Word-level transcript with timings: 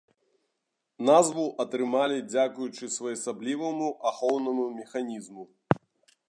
Назву 1.09 1.43
атрымалі 1.63 2.17
дзякуючы 2.31 2.85
своеасабліваму 2.97 3.87
ахоўнаму 4.15 4.65
механізму. 4.81 5.43